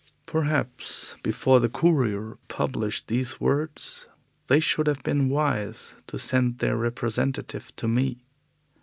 [0.25, 4.07] Perhaps before the Courier published these words
[4.47, 8.25] they would have been wise to send their representative to me.